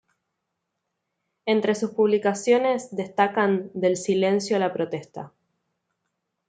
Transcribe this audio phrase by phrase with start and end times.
[1.45, 5.31] Entres sus publicaciones destacan "Del silencio a la protesta.